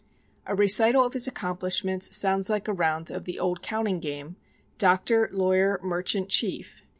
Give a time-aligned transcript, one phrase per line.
[0.47, 4.35] A recital of his accomplishments sounds like a round of the old counting game,
[4.79, 6.81] "Doctor, lawyer, merchant, chief."